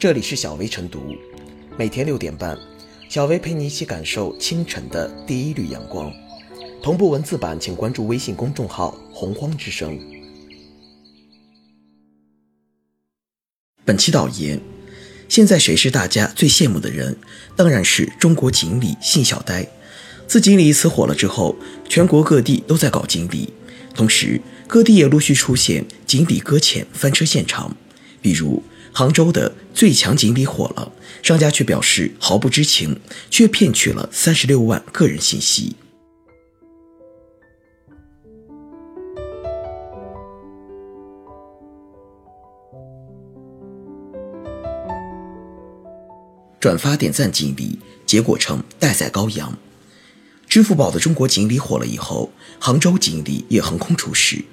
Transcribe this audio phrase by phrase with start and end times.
[0.00, 1.14] 这里是小薇晨读，
[1.76, 2.58] 每天六点半，
[3.10, 6.10] 小薇陪你一起感受清晨的第一缕阳光。
[6.82, 10.00] 同步文字版，请关注微信公众号“洪荒之声”。
[13.84, 14.58] 本期导言：
[15.28, 17.18] 现在谁是大家最羡慕的人？
[17.54, 19.68] 当然是中国锦鲤信小呆。
[20.26, 21.54] 自锦鲤一词火了之后，
[21.90, 23.52] 全国各地都在搞锦鲤，
[23.94, 27.76] 同时各地也陆续出现锦鲤搁浅翻车现场，
[28.22, 28.62] 比如。
[28.92, 30.92] 杭州的最强锦鲤火了，
[31.22, 35.76] 商家却表示毫不知情，却骗取了三十六万个人信息。
[46.58, 49.56] 转发点赞锦鲤，结果成待宰羔羊。
[50.46, 54.44] 支付宝的中国锦鲤火了以后，杭州锦鲤也横空出世。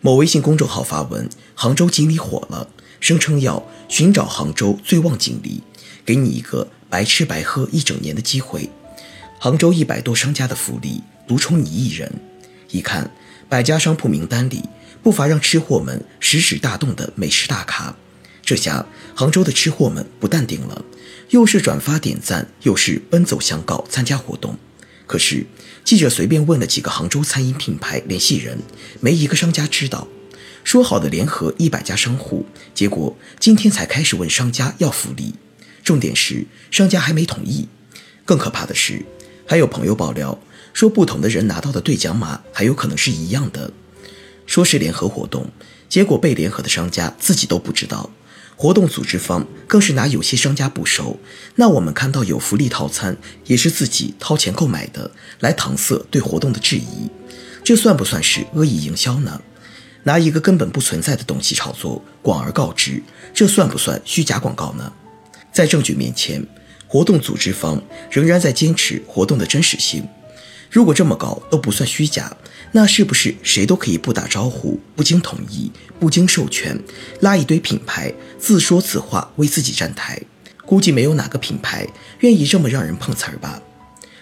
[0.00, 2.68] 某微信公众号发文：杭州锦鲤火了。
[3.00, 5.62] 声称要寻找杭州最旺锦鲤，
[6.04, 8.68] 给你一个白吃白喝一整年的机会。
[9.38, 12.12] 杭州一百多商家的福利，独宠你一人。
[12.70, 13.10] 一看
[13.48, 14.62] 百家商铺名单里，
[15.02, 17.94] 不乏让吃货们食指大动的美食大咖。
[18.42, 20.84] 这下杭州的吃货们不淡定了，
[21.30, 24.58] 又是转发点赞，又是奔走相告参加活动。
[25.06, 25.46] 可是
[25.84, 28.58] 记者随便问了几个杭州餐饮品牌联系人，
[29.00, 30.08] 没一个商家知道。
[30.68, 35.34] 说好的联合一百家商户，结果今天才开始问商家要福利，
[35.82, 37.66] 重点是商家还没同意。
[38.26, 39.02] 更可怕的是，
[39.46, 40.38] 还有朋友爆料
[40.74, 43.72] 说，不同的人拿到的兑奖码还有可能是一样的。
[44.44, 45.50] 说是联合活动，
[45.88, 48.10] 结果被联合的商家自己都不知道，
[48.54, 51.18] 活动组织方更是拿有些商家不熟，
[51.54, 57.08] 那我们看到有福利套餐也是自己掏钱购买的，来搪塞对活动的质疑，
[57.64, 59.40] 这算不算是恶意营销呢？
[60.08, 63.02] 拿一个根本不存在的东西炒作，广而告之，
[63.34, 64.90] 这算不算虚假广告呢？
[65.52, 66.42] 在证据面前，
[66.86, 67.78] 活动组织方
[68.10, 70.08] 仍然在坚持活动的真实性。
[70.70, 72.34] 如果这么搞都不算虚假，
[72.72, 75.70] 那是不是谁都可以不打招呼、不经同意、
[76.00, 76.82] 不经授权，
[77.20, 80.18] 拉一堆品牌自说自话为自己站台？
[80.64, 81.86] 估计没有哪个品牌
[82.20, 83.60] 愿意这么让人碰瓷儿吧？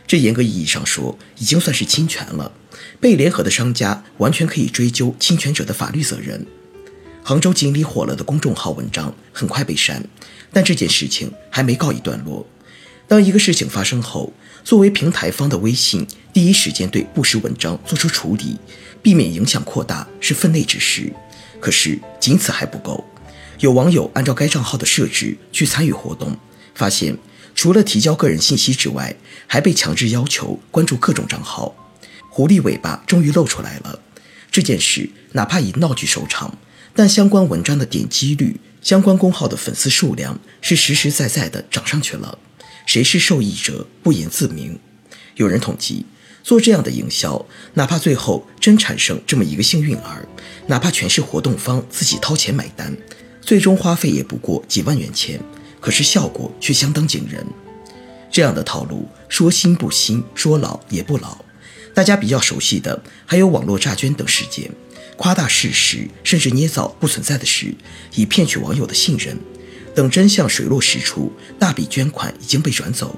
[0.06, 2.52] 这严格意义上说，已经算是侵权了。
[3.00, 6.46] 被联合的商家完全可以追究侵权者的法律责任。
[7.22, 10.02] 杭州锦鲤火了的公众号文章很快被删，
[10.52, 12.46] 但这件事情还没告一段落。
[13.08, 18.56] 当一个事情发生后，作为平台方的微信第一时间对不实文章做出处理，
[19.02, 21.12] 避免影响扩大是分内之事。
[21.60, 23.04] 可是仅此还不够，
[23.60, 26.36] 有网友按照该账号的设置去参与活动，
[26.74, 27.16] 发现
[27.56, 29.16] 除了提交个人信息之外，
[29.48, 31.74] 还被强制要求关注各种账号。
[32.28, 33.98] 狐狸尾巴终于露出来了。
[34.52, 36.58] 这件事哪怕以闹剧收场，
[36.94, 42.38] 但相关文章的点击率、相关公号的粉丝数量是实实在在的涨上去了。
[42.84, 44.78] 谁是受益者，不言自明。
[45.36, 46.04] 有人统计，
[46.42, 50.28] 做这样的营销，哪怕最后真产生这么一个幸运儿，
[50.66, 52.94] 哪怕全是活动方自己掏钱买单，
[53.40, 55.40] 最终花费也不过几万元钱，
[55.86, 57.46] 可是效果却相当惊人。
[58.28, 61.38] 这样的套路，说新不新，说老也不老。
[61.94, 64.68] 大家比较熟悉的还有网络诈捐等事件，
[65.16, 67.72] 夸大事实，甚至捏造不存在的事，
[68.16, 69.38] 以骗取网友的信任。
[69.94, 73.16] 等真相水落石出，大笔捐款已经被转走。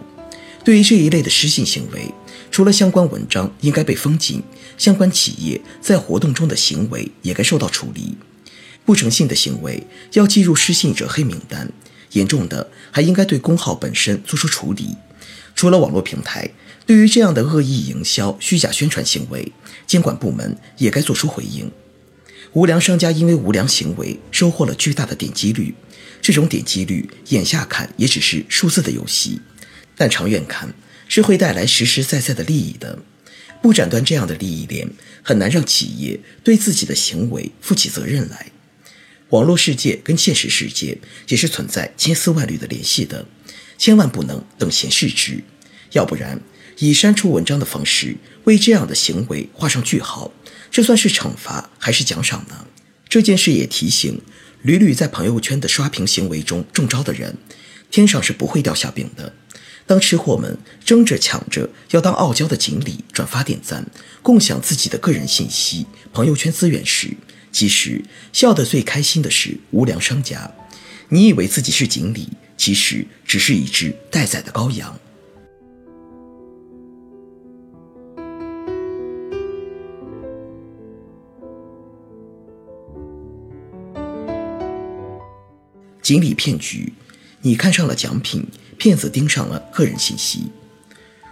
[0.62, 2.12] 对于这一类的失信行为，
[2.51, 4.43] 除了相关文章应该被封禁，
[4.77, 8.19] 相关企业在活动中的行为也该受到处理。
[8.84, 11.71] 不诚信的行为要记入失信者黑名单，
[12.13, 14.97] 严重的还应该对公号本身做出处理。
[15.55, 16.51] 除了网络平台。
[16.87, 19.53] 对于这样的恶意营销、虚假宣传行为，
[19.87, 21.71] 监管部门也该做出回应。
[22.55, 25.75] 无良商家因为无良行为收获了巨大的点击率，
[26.23, 29.43] 这种点击率眼下看也只是数字的游戏，
[29.99, 30.73] 但长远看
[31.09, 33.01] 是会带来实实在在的利益的。
[33.61, 34.89] 不斩断这样的利益链，
[35.23, 38.51] 很难让企业对自己的行为负起责任来。
[39.31, 43.27] 网络世界跟现实世界也是存在千丝万缕的联系的，
[43.77, 45.42] 千万不能等闲视之，
[45.92, 46.41] 要不然。
[46.78, 50.33] 以删除文章的方式为这样的行为画上句号，
[50.71, 52.66] 这算是惩罚还是奖赏呢？
[53.09, 54.21] 这件事也提醒
[54.63, 57.36] 屡屡在朋友圈的刷屏行为中中招的人，
[57.91, 59.34] 天上是不会掉馅饼的。
[59.86, 63.84] 当吃货们争着抢着要当傲娇的锦鲤转发点赞，
[64.22, 67.16] 共享自己的个人信息、朋友圈资源时，
[67.50, 68.03] 其实
[68.33, 70.50] 笑得最开心的是无良商家。
[71.09, 74.98] 你以为自己是锦鲤，其实只是一只待宰的羔羊。
[86.03, 86.92] 锦鲤骗局，
[87.42, 88.47] 你看上了奖品，
[88.78, 90.44] 骗子盯上了个人信息。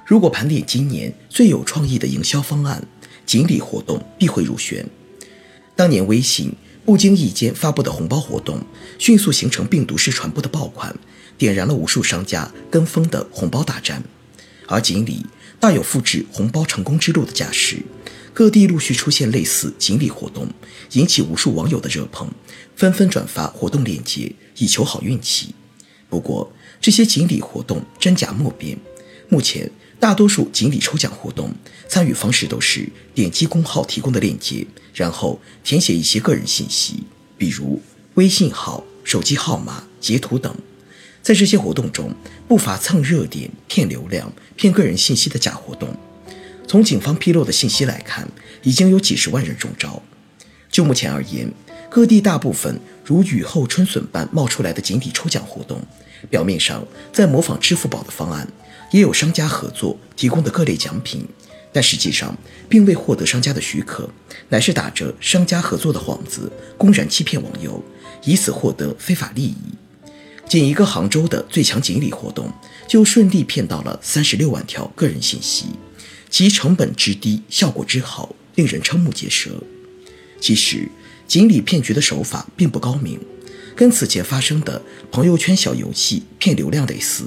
[0.05, 2.87] 如果盘点今年最有创意的营销方案，
[3.25, 4.87] 锦鲤活动必会入选。
[5.77, 6.53] 当年微信
[6.87, 8.61] 不经意间发布的红包活动，
[8.99, 10.97] 迅速形成病毒式传播的爆款，
[11.37, 14.03] 点燃了无数商家跟风的红包大战。
[14.67, 15.25] 而锦鲤
[15.61, 17.77] 大有复制红包成功之路的架势，
[18.33, 20.49] 各地陆续出现类似锦鲤活动，
[20.93, 22.31] 引起无数网友的热捧，
[22.75, 25.55] 纷纷转发活动链接以求好运气。
[26.09, 26.51] 不过，
[26.81, 28.79] 这些锦鲤活动真假莫辨，
[29.29, 29.71] 目前。
[29.99, 31.51] 大多数锦鲤抽奖活动
[31.89, 37.05] 参与方式都是点击公号提供的链接，然后填写一些个人信息，
[37.39, 37.81] 比如
[38.15, 40.55] 微信号、手机号码、截图等。
[41.23, 42.15] 在这些活动中，
[42.47, 45.97] 不乏蹭热点、骗流量、骗个人信息的假活动。
[46.69, 48.29] 从警方披露的信息来看，
[48.63, 50.03] 已经有几十万人中招。
[50.71, 51.53] 就目前而言，
[51.97, 55.81] 各地大部分如雨后春笋般冒出来的锦鲤抽奖活动，
[56.29, 58.47] 表面上在模仿支付宝的方案。
[58.91, 61.27] 也有商家合作提供的各类奖品，
[61.73, 62.37] 但实际上
[62.69, 64.11] 并未获得商家的许可，
[64.51, 67.83] 乃是打着商家合作的幌子，公然欺骗网友，
[68.25, 69.57] 以此获得非法利益。
[70.47, 72.53] 仅一个杭州的最强锦鲤活动，
[72.87, 75.69] 就顺利骗到了三十六万条个人信息，
[76.29, 79.53] 其成本之低，效果之好，令人瞠目结舌。
[80.39, 80.87] 其实，
[81.27, 83.19] 锦鲤骗局的手法并不高明，
[83.75, 84.81] 跟此前发生的
[85.11, 87.25] 朋友圈小游戏骗流量类似。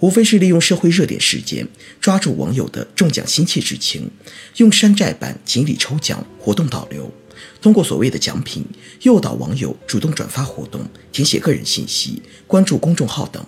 [0.00, 1.68] 无非是利用社会热点事件，
[2.00, 4.10] 抓住网友的中奖心切之情，
[4.56, 7.12] 用山寨版锦鲤抽奖活动导流，
[7.60, 8.64] 通过所谓的奖品
[9.02, 13.44] 诱导网友主动转发活动、填写个人信息、关注公众号等。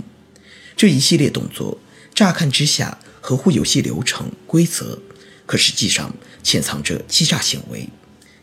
[0.76, 1.76] 这一系列动作，
[2.14, 5.00] 乍看之下合乎游戏流程规则，
[5.46, 6.14] 可实际上
[6.44, 7.88] 潜藏着欺诈行为。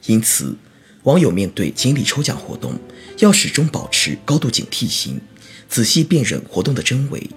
[0.07, 0.57] 因此，
[1.03, 2.77] 网友面对锦鲤抽奖活动，
[3.17, 5.19] 要始终保持高度警惕心，
[5.67, 7.27] 仔细辨认活动的真伪。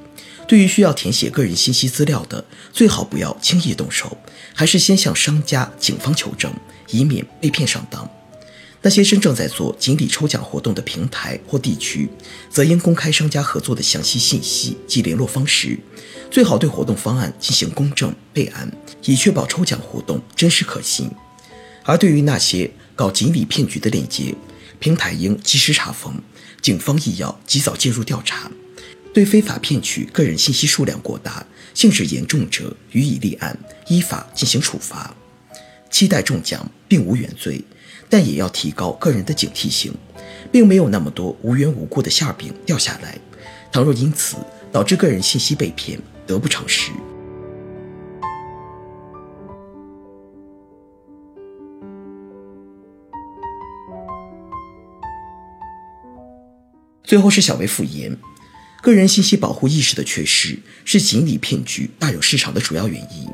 [0.46, 4.18] 对于需要填写个人信息资料的，最好不要轻易动手，
[4.52, 6.52] 还是先向商家、警方求证，
[6.90, 8.08] 以免被骗上当。
[8.82, 12.06] 那些真正在做锦鲤抽奖活动的平台或地区，
[12.50, 15.78] 则应公开商家合作的详细信息及联络方式，
[16.30, 18.70] 最好对活动方案进行公证备案，
[19.06, 21.10] 以确保抽奖活动真实可信。
[21.84, 24.34] 而对于那些搞锦鲤骗局的链接，
[24.78, 26.14] 平台应及时查封，
[26.62, 28.50] 警方亦要及早介入调查。
[29.12, 33.56] 对非法骗取个人信息数量过大、性质严重者予以立案，
[33.88, 35.14] 依法进行处罚。
[35.90, 37.62] 期待中奖并无原罪，
[38.08, 39.94] 但也要提高个人的警惕性，
[40.50, 43.16] 并没有那么多无缘无故的馅饼掉下来。
[43.72, 44.36] 倘若因此
[44.72, 46.90] 导致个人信息被骗，得不偿失。
[57.14, 58.18] 最后是小薇复言。
[58.82, 63.28] 个人信息保护意识的缺失是锦鲤骗局大有市场的主要原因。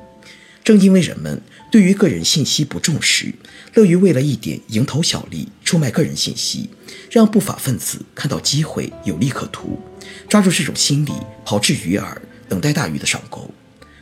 [0.62, 1.41] 正因为人们
[1.73, 3.32] 对于个人信息不重视，
[3.73, 6.69] 乐于为了一点蝇头小利出卖个人信息，
[7.11, 9.81] 让不法分子看到机会有利可图，
[10.29, 11.12] 抓住这种心理
[11.47, 12.15] 抛之鱼饵，
[12.50, 13.50] 等待大鱼的上钩。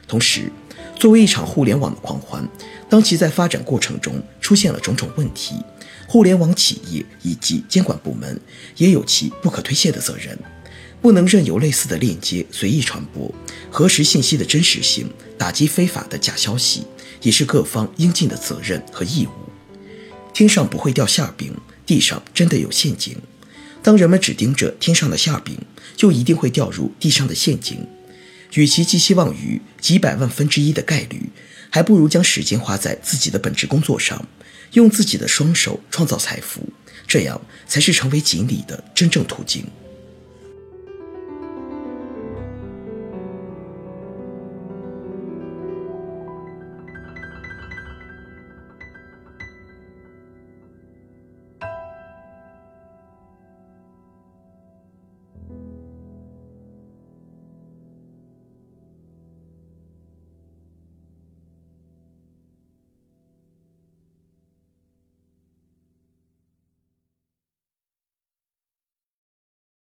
[0.09, 0.51] 同时，
[0.99, 2.47] 作为一场互联网的狂欢，
[2.89, 5.55] 当其在发展过程中出现了种种问题，
[6.09, 8.39] 互联网企业以及监管部门
[8.77, 10.37] 也有其不可推卸的责任。
[11.01, 13.33] 不能任由类似的链接随意传播，
[13.71, 16.83] 核实信息的真实性，打击非法的假消息，
[17.23, 19.31] 也是各方应尽的责任和义务。
[20.35, 21.55] 天上不会掉馅饼，
[21.87, 23.17] 地上真的有陷阱。
[23.81, 25.57] 当人们只盯着天上的馅饼，
[25.97, 27.87] 就一定会掉入地上的陷阱。
[28.55, 31.31] 与其寄希望于几百万分之一的概率，
[31.71, 34.27] 还不如将时间花在自己的本职工作上，
[34.73, 36.69] 用自己的双手创造财富，
[37.07, 39.65] 这样才是成为锦鲤的真正途径。